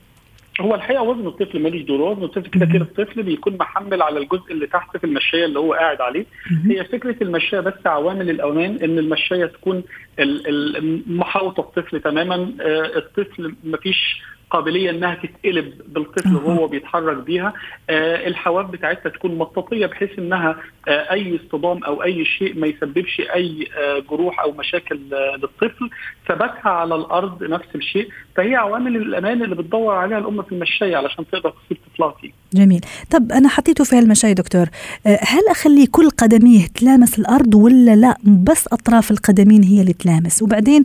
هو 0.59 0.75
الحقيقة 0.75 1.03
وزن 1.03 1.27
الطفل 1.27 1.59
ماليش 1.59 1.81
دور 1.83 2.01
وزن 2.01 2.23
الطفل 2.23 2.49
كده 2.49 2.65
كده 2.65 2.81
الطفل 2.85 3.23
بيكون 3.23 3.57
محمل 3.57 4.01
على 4.01 4.19
الجزء 4.19 4.51
اللي 4.51 4.67
تحت 4.67 4.97
في 4.97 5.03
المشاية 5.03 5.45
اللي 5.45 5.59
هو 5.59 5.73
قاعد 5.73 6.01
عليه. 6.01 6.25
هي 6.65 6.83
فكرة 6.83 7.15
المشاية 7.21 7.59
بس 7.59 7.73
عوامل 7.85 8.29
الامان 8.29 8.75
إن 8.83 8.99
المشاية 8.99 9.45
تكون 9.45 9.83
محاوطة 11.07 11.61
الطفل 11.61 11.99
تماما. 12.01 12.51
آه، 12.61 12.97
الطفل 12.97 13.55
مفيش 13.63 14.21
قابلية 14.51 14.89
إنها 14.89 15.15
تتقلب 15.15 15.73
بالطفل. 15.87 16.35
وهو 16.35 16.67
بيتحرك 16.67 17.17
بيها 17.17 17.53
آه، 17.89 18.27
الحواف 18.27 18.65
بتاعتها 18.65 19.09
تكون 19.09 19.37
مطاطية 19.37 19.85
بحيث 19.85 20.09
إنها 20.19 20.55
آه، 20.87 21.11
أي 21.11 21.39
اصطدام 21.43 21.83
أو 21.83 22.03
أي 22.03 22.25
شيء 22.25 22.59
ما 22.59 22.67
يسببش 22.67 23.21
أي 23.35 23.67
آه، 23.77 23.99
جروح 24.09 24.39
أو 24.39 24.51
مشاكل 24.51 24.99
آه، 25.13 25.35
للطفل 25.35 25.89
ثباتها 26.27 26.69
على 26.69 26.95
الأرض 26.95 27.43
نفس 27.43 27.67
الشيء. 27.75 28.09
فهي 28.35 28.55
عوامل 28.55 28.95
الأمان 28.95 29.43
اللي 29.43 29.55
بتدور 29.55 29.95
عليها 29.95 30.17
الأم 30.17 30.41
في 30.41 30.51
المشاية 30.51 30.95
علشان 30.95 31.25
تقدر 31.31 31.53
تسيب 31.65 31.77
طفلها 31.93 32.13
فيه. 32.21 32.31
جميل. 32.53 32.81
طب 33.11 33.31
أنا 33.31 33.49
حطيته 33.49 33.83
في 33.83 33.95
هالمشاي 33.95 34.33
دكتور 34.33 34.65
آه، 35.07 35.19
هل 35.21 35.47
أخلي 35.49 35.85
كل 35.87 36.09
قدميه 36.09 36.65
تلامس 36.75 37.19
الأرض 37.19 37.55
ولا 37.55 37.95
لا؟ 37.95 38.17
بس 38.23 38.67
أطراف 38.71 39.11
القدمين 39.11 39.63
هي 39.63 39.81
اللي 39.81 39.93
تلامس. 39.93 40.41
وبعدين 40.41 40.83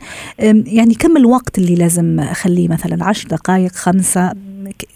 يعني 0.67 0.95
كم 0.95 1.17
الوقت 1.17 1.59
اللي 1.59 1.75
لازم 1.75 2.21
أخليه 2.21 2.69
مثلا؟ 2.69 3.05
عشر 3.05 3.29
دقائق؟ 3.29 3.56
خمسة. 3.75 4.33
ك- 4.33 4.46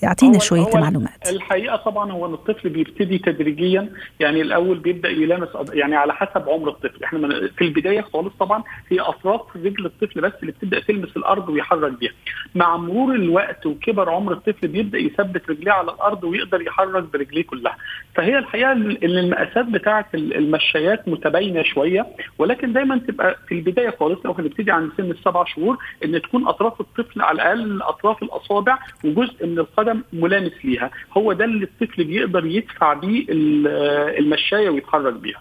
أعطينا 0.04 0.38
شوية 0.38 0.60
هو 0.60 0.80
معلومات. 0.80 1.28
الحقيقة 1.30 1.76
طبعا 1.76 2.12
هو 2.12 2.26
إن 2.26 2.34
الطفل 2.34 2.68
بيبتدي 2.68 3.18
تدريجيا 3.18 3.92
يعني 4.20 4.40
الأول 4.40 4.78
بيبدأ 4.78 5.08
يلامس 5.08 5.48
يعني 5.72 5.96
على 5.96 6.14
حسب 6.14 6.48
عمر 6.48 6.68
الطفل. 6.68 7.04
إحنا 7.04 7.18
من 7.18 7.48
في 7.48 7.64
البداية 7.64 8.00
خالص 8.00 8.34
طبعا 8.40 8.62
هي 8.88 9.00
أطراف 9.00 9.40
رجل 9.56 9.86
الطفل 9.86 10.20
بس 10.20 10.32
اللي 10.42 10.52
بتبدأ 10.52 10.80
تلمس 10.80 11.16
الأرض 11.16 11.48
ويحرك 11.48 11.92
بيها. 11.98 12.12
مع 12.54 12.76
مرور 12.76 13.14
الوقت 13.14 13.66
وكبر 13.66 14.10
عمر 14.10 14.32
الطفل 14.32 14.68
بيبدأ 14.68 14.98
يثبت 14.98 15.50
رجليه 15.50 15.72
على 15.72 15.92
الأرض 15.92 16.24
ويقدر 16.24 16.62
يحرك 16.62 17.04
برجليه 17.12 17.42
كلها. 17.44 17.76
فهي 18.14 18.38
الحقيقة 18.38 18.72
إن 18.72 18.96
المقاسات 19.02 19.64
بتاعة 19.66 20.06
المشايات 20.14 21.08
متباينة 21.08 21.62
شوية 21.62 22.06
ولكن 22.38 22.72
دايما 22.72 22.98
تبقى 22.98 23.36
في 23.48 23.54
البداية 23.54 23.90
خالص 24.00 24.20
لو 24.24 24.32
هنبتدي 24.32 24.70
عند 24.70 24.90
سن 24.96 25.10
السبع 25.10 25.44
شهور 25.44 25.78
إن 26.04 26.22
تكون 26.22 26.48
أطراف 26.48 26.80
الطفل 26.80 27.22
على 27.22 27.34
الأقل 27.42 27.82
أطراف 27.82 28.22
الأصابع 28.22 28.78
وجزء 29.04 29.46
من 29.46 29.59
القدم 29.60 30.02
ملامس 30.12 30.52
ليها. 30.64 30.90
هو 31.16 31.32
ده 31.32 31.44
اللي 31.44 31.64
الطفل 31.64 32.04
بيقدر 32.04 32.46
يدفع 32.46 32.92
بيه 32.92 33.24
ال- 33.28 33.66
المشاية 34.18 34.70
ويتحرك 34.70 35.12
بيها. 35.14 35.38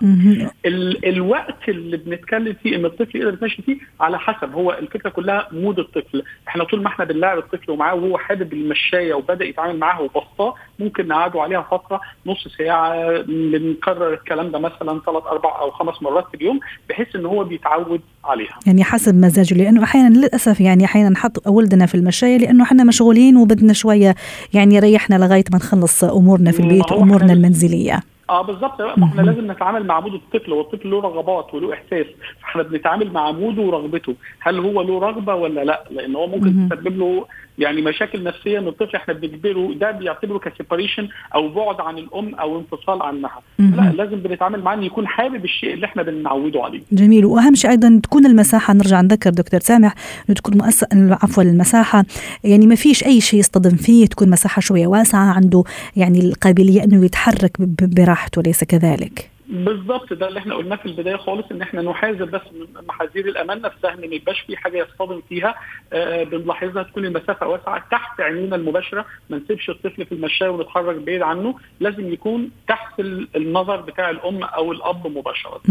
الوقت 1.06 1.70
اللي 1.70 1.98
بنتكلم 1.98 2.56
فيه 2.64 2.76
إن 2.76 2.86
الطفل 2.86 3.18
يقدر 3.18 3.34
يتمشي 3.34 3.62
فيه 3.62 3.78
على 4.00 4.20
حسب. 4.20 4.54
هو 4.54 4.72
الفكرة 4.72 5.10
كلها 5.10 5.48
مود 5.52 5.80
الطفل. 5.80 6.24
إحنا 6.48 6.64
طول 6.64 6.82
ما 6.82 6.88
إحنا 6.88 7.06
بنلاعب 7.06 7.38
الطفل 7.38 7.72
ومعاه 7.72 7.96
وهو 7.96 8.18
حابب 8.18 8.54
المشاية 8.54 9.14
وبدأ 9.14 9.46
يتعامل 9.46 9.80
معاها 9.80 10.00
وبسطاه 10.00 10.56
ممكن 10.80 11.08
نقعده 11.08 11.42
عليها 11.42 11.62
فترة 11.72 12.02
نص 12.26 12.48
ساعة 12.58 13.22
بنكرر 13.22 14.14
الكلام 14.14 14.52
ده 14.52 14.60
مثلا 14.60 15.02
ثلاث 15.06 15.24
أربع 15.24 15.60
أو 15.62 15.72
خمس 15.72 16.02
مرات 16.04 16.26
في 16.32 16.38
اليوم 16.38 16.60
بحيث 16.90 17.16
إن 17.16 17.26
هو 17.26 17.44
بيتعود 17.44 18.02
عليها. 18.26 18.60
يعني 18.68 18.84
حسب 18.84 19.16
مزاجه 19.16 19.54
لأنه 19.64 19.84
أحيانا 19.84 20.18
للأسف 20.18 20.62
يعني 20.62 20.86
أحيانا 20.86 21.10
نحط 21.10 21.48
ولدنا 21.48 21.86
في 21.86 21.96
المشاية 21.96 22.38
لأنه 22.38 22.64
إحنا 22.64 22.84
مشغولين 22.84 23.38
وبدنا 23.38 23.74
شوية 23.74 24.09
يعني 24.54 24.75
يريحنا 24.75 25.16
لغاية 25.16 25.44
ما 25.51 25.58
نخلص 25.58 26.04
أمورنا 26.04 26.51
في 26.51 26.60
البيت 26.60 26.92
وامورنا 26.92 27.34
المنزلية. 27.34 28.00
آه 28.30 28.42
بالظبط. 28.42 28.82
ما 28.82 29.06
إحنا. 29.06 29.22
لازم 29.22 29.52
نتعامل 29.52 29.86
مع 29.86 30.00
mood 30.00 30.13
الطفل 30.14 30.54
والطفل 30.54 30.90
له 30.90 31.02
رغبات 31.02 31.54
وله 31.54 31.74
احساس 31.74 32.06
فاحنا 32.42 32.64
بنتعامل 32.64 33.12
مع 33.12 33.32
mood 33.32 33.56
ه 33.56 33.62
ورغبته. 33.62 34.16
هل 34.40 34.60
هو 34.60 34.82
له 34.82 35.00
رغبة 35.00 35.36
ولا 35.36 35.64
لا؟ 35.64 35.84
لأن 35.92 36.16
هو 36.16 36.28
ممكن. 36.28 36.70
تسبب 36.70 36.98
له 36.98 37.26
يعني 37.58 37.82
مشاكل 37.82 38.24
نفسية 38.24 38.60
من 38.60 38.68
الطفل 38.68 38.96
إحنا 38.96 39.14
بنجبره 39.14 39.74
ده 39.74 39.92
بيعتبره 39.92 40.38
ك 40.38 40.44
separation 40.44 41.08
أو 41.36 41.50
بعد 41.50 41.82
عن 41.82 41.98
الأم 41.98 42.36
أو 42.36 42.60
انفصال 42.60 43.02
عنها. 43.02 43.42
لا 43.60 43.94
لازم 43.98 44.16
بنتعامل 44.16 44.64
معاه 44.64 44.76
ان 44.76 44.84
يكون 44.84 45.08
حابب 45.08 45.46
الشيء 45.46 45.74
اللي 45.74 45.86
إحنا 45.86 46.04
بنعوده 46.04 46.64
عليه. 46.64 46.82
جميل. 46.92 47.26
وأهم 47.26 47.56
شيء 47.56 47.72
أيضا 47.72 48.00
تكون 48.04 48.26
المساحة. 48.26 48.74
نرجع 48.74 49.02
نذكر 49.02 49.30
دكتور 49.30 49.60
سامح 49.60 49.94
إنه 50.30 50.36
تكون 50.36 50.58
مؤس... 50.58 50.86
عفوا 50.94 51.44
المساحة. 51.44 52.06
يعني 52.44 52.68
ما 52.68 52.76
فيش 52.76 53.06
أي 53.06 53.22
شيء 53.22 53.40
يصطدم 53.40 53.76
فيه. 53.76 54.06
تكون 54.06 54.30
مساحة 54.30 54.60
شوية 54.60 54.88
واسعة. 54.88 55.34
عنده 55.34 55.64
يعني 55.96 56.20
القابلية 56.20 56.84
إنه 56.84 57.06
يتحرك 57.06 57.52
ب... 57.62 57.76
ب- 58.20 58.22
براحته 58.22 58.42
ليس 58.42 58.64
كذلك. 58.64 59.30
بالظبط 59.50 60.14
ده 60.14 60.28
اللي 60.28 60.40
إحنا 60.40 60.56
قلناه 60.56 60.76
في 60.76 60.86
البداية 60.86 61.16
خالص 61.16 61.46
إن 61.52 61.62
إحنا 61.62 61.82
نحاذر 61.82 62.26
بس 62.26 62.42
من 62.54 62.86
محاذير 62.88 63.26
الامان 63.26 63.62
نفسها 63.62 63.94
ان 63.94 64.00
ما 64.10 64.16
يبقاش 64.16 64.40
في 64.48 64.58
حاجة 64.58 64.78
يصطدم 64.78 65.22
فيها 65.30 65.56
آه 65.94 66.24
بنلاحظها 66.24 66.84
تكون 66.84 67.06
المسافة 67.06 67.48
واسعة 67.48 67.84
تحت 67.92 68.22
عينينا 68.22 68.56
المباشرة 68.56 69.06
ما 69.30 69.38
نسيبش 69.38 69.70
الطفل 69.70 70.06
في 70.06 70.12
المشاية 70.12 70.50
ونتحرك 70.50 70.96
بعيد 70.96 71.22
عنه 71.22 71.56
لازم 71.80 72.14
يكون 72.14 72.50
تحت 72.68 73.00
ال- 73.00 73.28
النظر 73.36 73.82
بتاع 73.82 74.10
الأم 74.10 74.44
أو 74.44 74.72
الأب 74.72 75.08
مباشرة. 75.08 75.62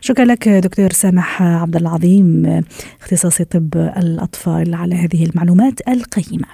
شكرا 0.00 0.24
لك 0.24 0.48
دكتور 0.48 0.90
سامح 0.90 1.42
عبد 1.42 1.76
العظيم 1.76 2.60
اختصاصي 3.00 3.44
طب 3.44 3.68
الأطفال 3.96 4.74
على 4.74 4.94
هذه 4.94 5.24
المعلومات 5.30 5.80
القيمة. 5.88 6.46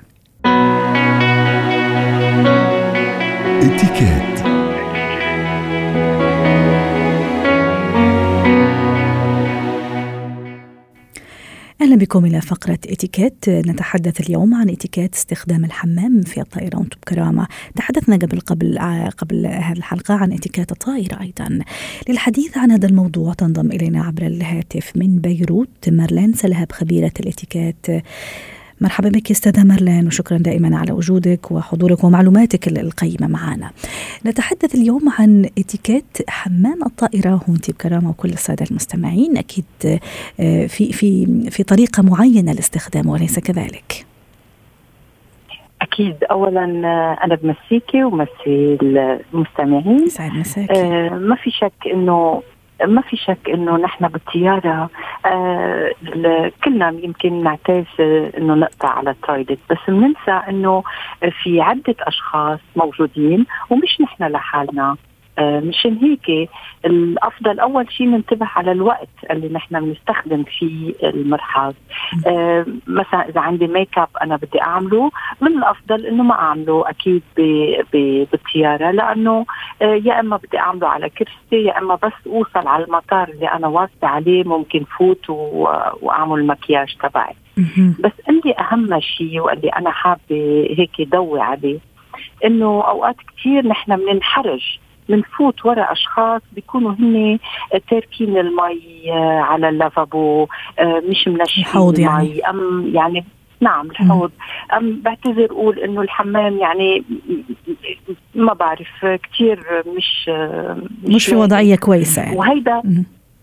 اتكات 3.63 4.42
أهلا 11.83 11.97
بكم 11.97 12.25
إلى 12.25 12.41
فقرة 12.41 12.79
إتيكيت. 12.87 13.49
نتحدث 13.49 14.21
اليوم 14.21 14.55
عن 14.55 14.71
إتيكيت 14.71 15.15
استخدام 15.15 15.65
الحمام 15.65 16.23
في 16.23 16.41
الطائرة. 16.41 16.77
وأنتم 16.77 16.99
بكرامة 17.03 17.47
تحدثنا 17.77 18.17
قبل 18.17 18.41
قبل 18.41 18.79
قبل 19.19 19.47
هذه 19.47 19.73
الحلقة 19.73 20.15
عن 20.15 20.33
إتيكيت 20.33 20.73
الطائرة 20.73 21.21
أيضا. 21.21 21.59
للحديث 22.09 22.59
عن 22.59 22.71
هذا 22.71 22.87
الموضوع 22.87 23.35
تنضم 23.35 23.73
إلينا 23.73 24.05
عبر 24.05 24.27
الهاتف 24.27 24.93
من 24.97 25.19
بيروت 25.19 25.89
مارلين 25.89 26.33
سلهب 26.33 26.73
خبيرة 26.73 27.13
الإتيكيت. 27.21 27.87
مرحبا 28.83 29.09
بك 29.09 29.31
أستاذة 29.31 29.65
مارلين 29.65 30.07
وشكرا 30.07 30.39
دائما 30.39 30.79
على 30.79 30.93
وجودك 30.93 31.51
وحضورك 31.51 32.05
ومعلوماتك 32.05 32.69
القيمة 32.69 33.27
معنا. 33.29 33.71
نتحدث 34.27 34.75
اليوم 34.75 35.01
عن 35.19 35.47
إتيكيت 35.59 36.19
حمام 36.29 36.83
الطائرة 36.87 37.41
وانت 37.49 37.71
بكرامة 37.71 38.11
وكل 38.11 38.29
السادة 38.29 38.67
المستمعين 38.71 39.37
أكيد 39.39 39.65
آه، 40.41 40.67
في 40.67 40.93
في 40.93 41.27
في 41.51 41.63
طريقة 41.63 42.03
معينة 42.03 42.53
لاستخدامه 42.53 43.13
وليس 43.13 43.39
كذلك. 43.39 44.07
أكيد 45.83 46.17
اولا 46.31 46.65
آه، 46.65 47.25
أنا 47.25 47.35
بمسيكي 47.35 48.05
ومسي 48.05 48.79
المستمعين 49.35 50.05
يسعد 50.05 50.31
مساك 50.33 50.71
آه 50.71 51.09
ما 51.09 51.37
في 51.37 51.51
شك 51.51 51.73
إنه 51.93 52.43
ما 52.87 53.03
في 53.03 53.17
شك 53.17 53.49
إنه 53.49 53.77
نحن 53.77 54.09
بالطيارة 54.09 54.91
آه 55.27 55.91
كلنا 56.65 56.89
يمكن 57.03 57.43
نعتاز 57.43 57.85
إنه 58.39 58.55
نقطع 58.55 58.89
على 58.89 59.11
التويلت 59.11 59.59
بس 59.71 59.79
بننسى 59.89 60.43
إنه 60.49 60.83
في 61.43 61.61
عدة 61.61 61.97
أشخاص 62.01 62.59
موجودين 62.77 63.47
ومش 63.71 64.01
نحن 64.01 64.25
لحالنا. 64.25 64.91
آه، 64.91 64.97
مشان 65.41 65.97
هيك 65.97 66.51
الأفضل 66.85 67.61
أول 67.61 67.93
شيء 67.93 68.07
ننتبه 68.07 68.47
على 68.57 68.73
الوقت 68.73 69.09
اللي 69.31 69.49
نحن 69.49 69.81
بنستخدم 69.81 70.45
فيه 70.59 70.95
المرحاض. 71.05 71.75
آه، 72.27 72.67
مثلا 72.87 73.29
إذا 73.29 73.41
عندي 73.41 73.67
make 73.67 73.99
up 73.99 74.09
أنا 74.23 74.37
بدي 74.37 74.63
أعمله 74.63 75.11
من 75.41 75.59
الأفضل 75.59 76.07
إنه 76.07 76.23
ما 76.23 76.35
أعمله 76.35 76.85
أكيد 76.91 77.23
بالطيارة 77.93 78.91
لأنه 78.91 79.47
آه، 79.83 79.95
يا 80.05 80.21
إما 80.21 80.37
بدي 80.37 80.59
أعمله 80.59 80.89
على 80.89 81.11
كرسي 81.11 81.65
يا 81.65 81.79
إما 81.79 81.95
بس 81.95 82.13
أوصل 82.27 82.69
على 82.69 82.85
المطار 82.85 83.29
اللي 83.29 83.47
أنا 83.47 83.67
واصلة 83.69 84.09
عليه 84.09 84.45
ممكن 84.45 84.85
فوت 84.99 85.31
وأعمل 86.03 86.39
المكياج 86.39 86.97
تبعي. 87.03 87.35
بس 88.01 88.13
عندي 88.29 88.55
أهم 88.59 89.01
شيء 89.01 89.41
واللي 89.41 89.69
أنا 89.69 89.91
حابة 89.91 90.67
هيك 90.79 91.09
ضوي 91.09 91.41
عليه 91.41 91.79
إنه 92.45 92.67
أوقات 92.67 93.17
كثير 93.37 93.67
نحن 93.67 93.97
بننحرج 93.97 94.79
بنفوت 95.09 95.67
وراء 95.67 95.93
أشخاص 95.93 96.43
بيكونوا 96.53 96.93
هن 96.93 97.39
تاركين 97.91 98.39
المي 98.39 99.13
آه، 99.13 99.41
على 99.41 99.69
اللافابو 99.69 100.47
آه، 100.79 101.03
مش 101.09 101.29
منشفين 101.29 101.65
الحوض 101.65 101.99
يعني. 101.99 102.41
أم 102.41 102.91
يعني 102.95 103.25
نعم 103.61 103.91
الحوض. 103.91 104.31
أم 104.77 105.01
بعتذر 105.01 105.51
أقول 105.51 105.79
إنه 105.79 106.01
الحمام 106.01 106.59
يعني 106.59 107.05
ما 108.35 108.53
بعرف 108.53 109.07
كثير 109.23 109.67
مش 109.97 110.29
مش, 111.05 111.15
مش 111.15 111.27
في 111.27 111.35
وضعية 111.35 111.77
كويسة 111.77 112.23
يعني. 112.23 112.37
وهيدا 112.37 112.83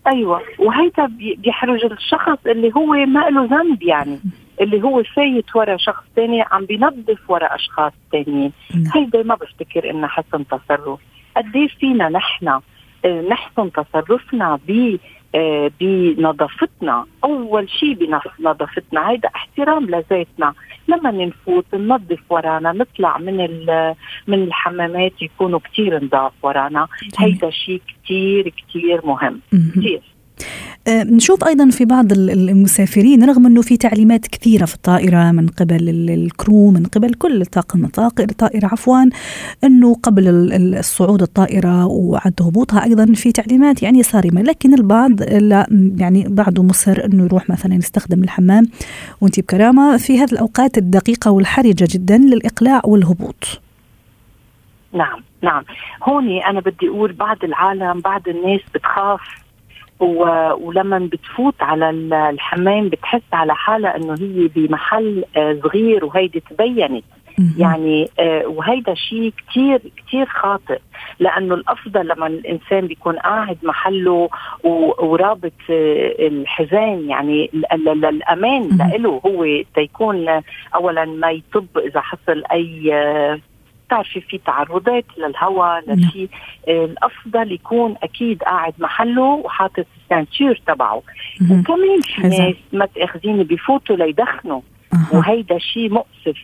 أيوه. 0.06 0.40
وهيدا 0.58 1.06
بيحرج 1.38 1.84
الشخص 1.84 2.38
اللي 2.46 2.72
هو 2.76 2.86
ما 2.86 3.30
له 3.30 3.44
ذنب 3.44 3.82
يعني. 3.82 4.20
اللي 4.60 4.82
هو 4.82 5.02
فايت 5.02 5.56
ورا 5.56 5.76
شخص 5.76 6.04
ثاني 6.16 6.42
عم 6.42 6.64
بينظف 6.64 7.30
ورا 7.30 7.54
أشخاص 7.54 7.92
ثانيين 8.12 8.52
نعم. 8.74 8.84
هيدا 8.94 9.22
ما 9.22 9.34
بفتكر 9.34 9.90
انها 9.90 10.08
حسن 10.08 10.44
تصرف. 10.46 11.00
قد 11.36 11.56
إيه 11.56 11.68
فينا 11.68 12.08
نحن 12.08 12.48
آه، 13.04 13.20
نحسن 13.20 13.72
تصرفنا 13.72 14.58
ب 14.68 14.96
آه، 15.34 15.70
بنظافتنا. 15.80 17.06
أول 17.24 17.70
شيء 17.70 17.94
بنظافتنا 18.38 19.10
هيدا 19.10 19.28
احترام 19.36 19.84
لذاتنا. 19.84 20.54
لما 20.88 21.10
نفوت 21.10 21.74
ننظف 21.74 22.18
ورانا 22.28 22.72
نطلع 22.72 23.18
من 23.18 23.36
من 24.26 24.42
الحمامات 24.42 25.22
يكونوا 25.22 25.58
كثير 25.58 26.04
نضاف 26.04 26.32
ورانا. 26.42 26.88
هيدا 27.18 27.50
شيء 27.50 27.82
كثير 28.04 28.52
كثير 28.68 29.06
مهم. 29.06 29.40
كثير 29.76 30.00
نشوف 30.88 31.44
أيضا 31.44 31.70
في 31.70 31.84
بعض 31.84 32.12
المسافرين 32.12 33.24
رغم 33.24 33.46
إنه 33.46 33.62
في 33.62 33.76
تعليمات 33.76 34.26
كثيرة 34.26 34.64
في 34.64 34.74
الطائرة 34.74 35.30
من 35.30 35.46
قبل 35.46 35.88
الكرو 36.10 36.70
من 36.70 36.86
قبل 36.86 37.14
كل 37.14 37.46
طاقم 37.46 37.84
الطائره 38.20 38.66
عفوا 38.66 39.04
إنه 39.64 39.94
قبل 39.94 40.24
الصعود 40.78 41.22
الطائرة 41.22 41.86
وعد 41.86 42.34
هبوطها 42.40 42.84
أيضا 42.84 43.06
في 43.14 43.32
تعليمات 43.32 43.82
يعني 43.82 44.02
صارمة 44.02 44.42
لكن 44.42 44.74
البعض 44.74 45.22
لا 45.22 45.66
يعني 45.96 46.24
بعده 46.28 46.62
مصر 46.62 47.04
إنه 47.04 47.24
يروح 47.24 47.50
مثلا 47.50 47.74
يستخدم 47.74 48.24
الحمام 48.24 48.64
وانت 49.20 49.40
بكرامة 49.40 49.96
في 49.96 50.18
هذه 50.18 50.32
الأوقات 50.32 50.78
الدقيقة 50.78 51.30
والحرجة 51.30 51.88
جدا 51.90 52.18
للإقلاع 52.18 52.80
والهبوط. 52.84 53.60
نعم 54.92 55.22
نعم 55.42 55.64
هوني 56.02 56.46
أنا 56.46 56.60
بدي 56.60 56.88
أقول 56.88 57.12
بعض 57.12 57.44
العالم 57.44 58.00
بعض 58.00 58.28
الناس 58.28 58.60
بتخاف 58.74 59.20
ولما 60.00 60.98
بتفوت 60.98 61.54
على 61.60 61.90
الحمام 62.30 62.88
بتحس 62.88 63.22
على 63.32 63.54
حالها 63.54 63.96
إنه 63.96 64.14
هي 64.20 64.48
بمحل 64.48 65.24
آه، 65.36 65.58
صغير 65.62 66.04
وهيدي 66.04 66.42
تبينت. 66.50 67.04
يعني 67.58 68.08
آه، 68.18 68.46
وهيدا 68.46 68.94
شيء 68.94 69.32
كثير 69.48 69.80
كثير 70.06 70.26
خاطئ. 70.26 70.78
لأنه 71.20 71.54
الأفضل 71.54 72.08
لما 72.08 72.26
الإنسان 72.26 72.86
بيكون 72.86 73.16
قاعد 73.16 73.58
محله 73.62 74.28
ورابط 74.98 75.52
آه، 75.70 76.14
الحزام 76.18 77.10
يعني 77.10 77.50
الأمان 77.72 78.68
له 78.98 79.20
هو 79.26 79.62
تيكون 79.74 80.42
اولا 80.74 81.04
ما 81.04 81.30
يطب 81.30 81.78
إذا 81.78 82.00
حصل 82.00 82.42
أي 82.52 82.92
بتعرفي 83.90 84.20
في 84.20 84.38
تعرضات 84.38 85.04
للهواء 85.18 85.84
نعم. 85.86 85.98
لشيء 85.98 86.28
آه، 86.68 86.84
الأفضل 86.84 87.52
يكون 87.52 87.94
أكيد 88.02 88.42
قاعد 88.42 88.74
محله 88.78 89.22
وحاطط 89.22 89.86
السانتور 90.02 90.60
تبعه. 90.66 91.02
وكمان 91.50 92.00
في 92.00 92.22
ناس 92.22 92.54
ما 92.72 92.86
تأخذيني 92.86 93.44
بفوتوا 93.44 93.96
ليدخنوا. 93.96 94.60
وهيدا 95.12 95.58
شيء 95.58 95.90
مؤسف 95.90 96.38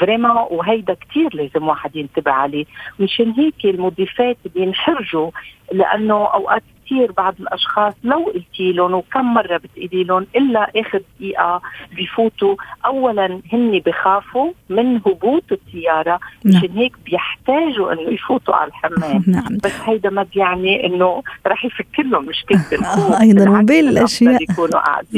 فريما 0.00 0.42
وهيدا 0.42 0.94
كتير 0.94 1.36
لازم 1.36 1.68
واحد 1.68 1.96
ينتبه 1.96 2.32
عليه. 2.32 2.64
مشان 3.00 3.30
هيك 3.30 3.64
المضيفات 3.64 4.36
بينحرجوا 4.54 5.30
لأنه 5.72 6.14
أوقات 6.14 6.62
كثير 6.86 7.12
بعض 7.12 7.34
الأشخاص 7.40 7.94
لو 8.04 8.24
قلتي 8.34 8.72
لهم 8.72 8.94
وكم 8.94 9.34
مرة 9.34 9.56
بتقولي 9.56 10.04
لهم 10.04 10.26
إلا 10.36 10.70
آخر 10.76 11.02
دقيقة 11.18 11.60
بفوتوا 11.98 12.56
اولا 12.86 13.40
هن 13.52 13.80
بخافوا 13.86 14.52
من 14.70 14.96
هبوط 14.96 15.44
السياره 15.52 16.20
نعم. 16.44 16.56
مشان 16.56 16.70
هيك 16.76 16.92
بيحتاجوا 17.06 17.92
إنه 17.92 18.10
يفوتوا 18.10 18.54
على 18.54 18.68
الحمام. 18.68 19.24
نعم. 19.36 19.58
بس 19.64 19.72
هيدا 19.84 20.10
ما 20.10 20.26
بيعني 20.34 20.86
إنه 20.86 21.22
رح 21.46 21.64
يفكر 21.64 22.02
لهم 22.02 22.24
مشكلة 22.24 22.60
الخوف 22.72 23.20
أيضا 23.20 23.44
من 23.44 23.64
بين 23.64 23.88
الأشياء. 23.88 24.38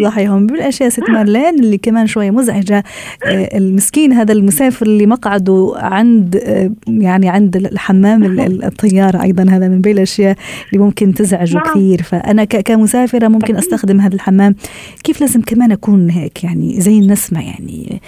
صحيح 0.03 0.31
من 0.31 0.47
بين 0.47 0.57
الأشياء. 0.57 0.89
ست 0.89 1.11
مارلين 1.11 1.59
اللي 1.59 1.79
كمان 1.79 2.07
شوية 2.07 2.31
مزعجة 2.31 2.85
آه، 3.25 3.57
المسكين 3.57 4.13
هذا 4.13 4.33
المسافر 4.33 4.87
اللي 4.87 5.07
مقعده 5.07 5.73
عند 5.77 6.37
آه، 6.37 6.71
يعني 6.89 7.29
عند 7.29 7.57
الحمام 7.57 8.41
الطيارة 8.65 9.23
أيضا 9.23 9.43
هذا 9.43 9.69
من 9.69 9.81
بين 9.81 9.97
الأشياء 9.97 10.37
اللي 10.73 10.85
ممكن 10.85 11.15
تزعجه. 11.15 11.58
نعم. 11.59 11.75
كثير. 11.75 12.03
فأنا 12.03 12.45
كمسافرة 12.45 13.29
ممكن 13.29 13.57
أستخدم 13.57 14.01
هذا 14.01 14.15
الحمام. 14.15 14.55
كيف 15.05 15.21
لازم 15.21 15.43
كمان 15.43 15.73
أكون 15.73 16.11
هيك 16.11 16.45
يعني 16.45 16.81
زي 16.81 16.99
النسمة 16.99 17.47
يعني؟ 17.47 18.01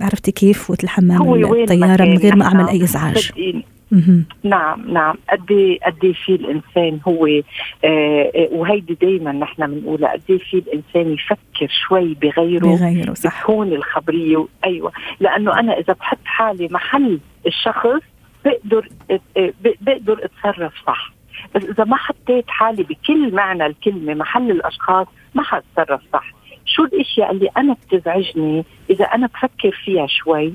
عرفتي 0.00 0.32
كيف؟ 0.32 0.70
وقت 0.70 0.84
الحمام 0.84 1.34
الطيارة 1.34 2.04
من 2.04 2.18
غير 2.18 2.36
ما 2.36 2.44
أعمل 2.44 2.68
أي 2.68 2.82
إزعاج. 2.84 3.32
نعم 4.42 4.92
نعم. 4.92 5.14
قد 5.30 5.50
إيه، 5.50 5.78
قد 5.80 6.04
إيه 6.04 6.12
في 6.12 6.34
الإنسان 6.34 7.00
هو 7.08 7.26
آه, 7.26 7.42
آه، 7.84 8.48
وهيدي 8.52 8.94
دائما 8.94 9.32
نحن 9.32 9.66
بنقولها 9.66 10.12
قد 10.12 10.22
إيه 10.30 10.38
في 10.38 10.54
الإنسان 10.54 11.12
يفكر 11.12 11.68
شوي 11.88 12.14
بغيره 12.14 12.66
بغيره 12.66 13.14
صح. 13.14 13.42
تكون 13.42 13.72
الخبرية 13.72 14.46
أيوه. 14.64 14.92
لأنه 15.20 15.60
أنا 15.60 15.78
إذا 15.78 15.92
بحط 15.92 16.18
حالي 16.24 16.68
محل 16.70 17.18
الشخص 17.46 18.00
بقدر 18.44 18.88
آه، 19.10 19.52
بقدر 19.80 20.20
أتصرف 20.24 20.72
صح. 20.86 21.12
بس 21.54 21.64
إذا 21.64 21.84
ما 21.84 21.96
حطيت 21.96 22.44
حالي 22.48 22.82
بكل 22.82 23.34
معنى 23.34 23.66
الكلمة 23.66 24.14
محل 24.14 24.50
الأشخاص 24.50 25.06
ما 25.34 25.42
حتصرف 25.42 26.00
صح. 26.12 26.32
شو 26.66 26.84
الأشياء 26.84 27.30
اللي 27.30 27.48
أنا 27.56 27.72
بتزعجني 27.72 28.64
إذا 28.90 29.04
أنا 29.04 29.26
بفكر 29.26 29.80
فيها 29.84 30.06
شوي 30.06 30.54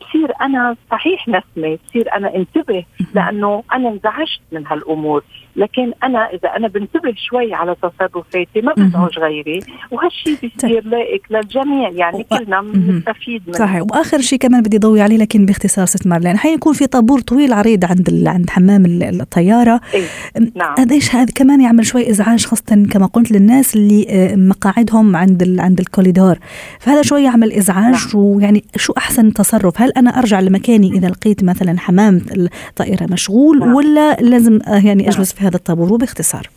بصير 0.00 0.32
أنا 0.40 0.76
صحيح 0.90 1.28
نسمة 1.28 1.78
بصير 1.88 2.14
أنا 2.16 2.36
انتبه 2.36 2.84
لأنه 3.14 3.62
أنا 3.72 3.88
انزعجت 3.88 4.40
من 4.52 4.66
هالأمور. 4.66 5.24
لكن 5.56 5.92
أنا 6.04 6.18
إذا 6.18 6.56
أنا 6.56 6.68
بنتبه 6.68 7.14
شوي 7.16 7.54
على 7.54 7.76
تصرفاتي 7.82 8.60
ما 8.60 8.72
بزعج 8.72 9.18
غيري 9.18 9.60
وهالشيء 9.90 10.36
بيصير 10.42 10.82
طيب. 10.82 10.86
لائق 10.86 11.22
للجميع. 11.30 11.88
يعني 11.88 12.24
كلنا 12.24 12.60
بنستفيد 12.60 13.42
منه. 13.46 13.58
صحيح. 13.58 13.82
وآخر 13.82 14.20
شيء 14.20 14.38
كمان 14.38 14.62
بدي 14.62 14.78
ضوي 14.78 15.00
عليه 15.00 15.16
لكن 15.16 15.46
باختصار 15.46 15.86
ست 15.86 16.06
مارلين 16.06 16.38
حيكون 16.38 16.72
في 16.72 16.86
طابور 16.86 17.20
طويل 17.20 17.52
عريض 17.52 17.84
عند 17.84 18.24
عند 18.26 18.50
حمام 18.50 18.84
الطيارة. 18.86 19.80
إيه؟ 19.94 20.06
نعم. 20.54 20.74
قديش 20.74 21.14
هذا 21.14 21.32
كمان 21.34 21.60
يعمل 21.60 21.86
شوي 21.86 22.10
إزعاج 22.10 22.46
خاصة 22.46 22.86
كما 22.90 23.06
قلت 23.06 23.32
للناس 23.32 23.76
اللي 23.76 24.06
آه، 24.10 24.36
مقاعدهم 24.36 25.16
عند 25.16 25.56
عند 25.60 25.80
الكوليدور. 25.80 26.38
فهذا 26.80 27.02
شوي 27.02 27.22
يعمل 27.22 27.52
إزعاج 27.52 27.75
نعم. 27.80 27.96
ويعني 28.14 28.64
شو 28.76 28.92
أحسن 28.98 29.32
تصرف 29.32 29.80
هل 29.80 29.92
أنا 29.96 30.18
أرجع 30.18 30.40
لمكاني 30.40 30.90
إذا 30.90 31.08
لقيت 31.08 31.44
مثلا 31.44 31.78
حمام 31.78 32.20
الطائرة 32.36 33.06
مشغول 33.10 33.58
نعم. 33.58 33.74
ولا 33.74 34.14
لازم 34.14 34.58
آه، 34.68 34.70
يعني 34.70 35.02
نعم. 35.02 35.12
أجلس 35.12 35.32
في 35.32 35.44
هذا 35.44 35.56
الطابور 35.56 35.92
وباختصار 35.92 36.48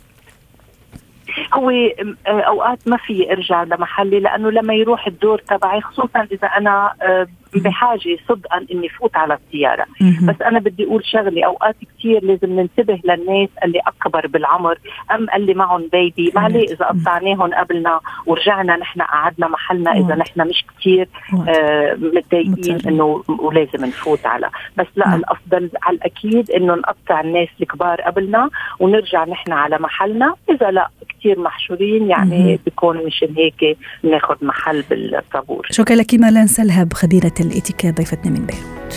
هو 1.53 1.69
آه، 1.69 2.15
أوقات 2.27 2.79
ما 2.87 2.97
في 2.97 3.31
ارجع 3.31 3.63
لمحلي 3.63 4.19
لأنه 4.19 4.49
لما 4.49 4.73
يروح 4.73 5.07
الدور 5.07 5.37
تبعي 5.39 5.81
خصوصا 5.81 6.27
إذا 6.31 6.47
أنا 6.47 6.93
آه، 7.01 7.27
بحاجة 7.55 8.17
صدقا 8.27 8.65
إني 8.71 8.89
فوت 8.89 9.15
على 9.15 9.33
السيارة. 9.33 9.85
بس 10.23 10.41
أنا 10.41 10.59
بدي 10.59 10.83
أقول 10.83 11.05
شغلة 11.05 11.45
أوقات 11.45 11.75
كثير 11.97 12.23
لازم 12.23 12.59
ننتبه 12.59 12.99
للناس 13.05 13.49
اللي 13.63 13.79
أكبر 13.87 14.27
بالعمر 14.27 14.77
أم 15.11 15.27
اللي 15.35 15.53
معهم 15.53 15.89
بيبي 15.91 16.31
ما 16.35 16.41
عليه 16.41 16.73
إذا 16.73 16.85
قطعناهم 16.85 17.53
قبلنا 17.53 17.99
ورجعنا 18.25 18.77
نحن 18.77 19.01
قعدنا 19.01 19.47
محلنا 19.47 19.91
إذا 19.91 20.15
نحن 20.15 20.47
مش 20.47 20.65
كثير 20.79 21.07
آه 21.49 21.93
متضايقين 21.93 22.77
إنه 22.87 23.23
ولازم 23.27 23.85
نفوت 23.85 24.25
على. 24.25 24.49
بس 24.77 24.87
لا 24.95 25.07
نعم. 25.07 25.19
الأفضل 25.19 25.69
على 25.83 25.97
الأكيد 25.97 26.51
إنه 26.51 26.75
نقطع 26.75 27.21
الناس 27.21 27.47
الكبار 27.61 28.01
قبلنا 28.01 28.49
ونرجع 28.79 29.25
نحن 29.25 29.51
على 29.51 29.77
محلنا. 29.77 30.35
إذا 30.49 30.71
لا 30.71 30.89
كثير 31.09 31.39
محشورين 31.39 32.09
يعني 32.09 32.59
بيكون 32.65 33.05
مشان 33.05 33.35
هيك 33.37 33.77
ناخذ 34.03 34.45
محل 34.45 34.83
بالطابور. 34.89 35.67
شكرا 35.71 35.95
لك 35.95 36.13
مالان 36.13 36.47
سلهب 36.47 36.93
خبيره 36.93 37.31
الاتيكيت 37.41 37.97
ضيفتنا 37.97 38.31
من 38.31 38.45
بيروت. 38.45 38.93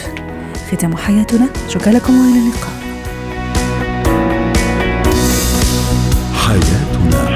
ختام 0.73 0.97
حياتنا. 0.97 1.49
شكرا 1.69 1.93
لكم 1.93 2.13
وإلى 2.21 2.39
اللقاء. 2.39 2.83
حياتنا. 6.35 7.32